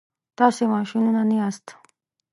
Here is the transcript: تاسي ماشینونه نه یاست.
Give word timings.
تاسي 0.37 0.65
ماشینونه 0.73 1.21
نه 1.29 1.35
یاست. 1.39 1.67